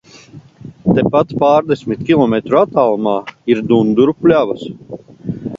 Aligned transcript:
Tepat 0.99 1.35
pārdesmit 1.43 2.01
kilometru 2.09 2.59
attālumā 2.63 3.15
ir 3.55 3.65
Dunduru 3.73 4.19
pļavas. 4.25 4.69